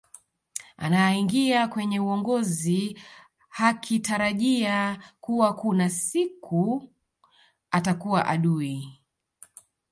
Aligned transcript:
anaingia 0.77 1.67
kwenye 1.67 1.99
uongozi 1.99 2.99
hakitarajia 3.49 4.99
kuwa 5.19 5.53
kuna 5.53 5.89
siku 5.89 6.89
atakua 7.71 8.25
adui 8.25 9.01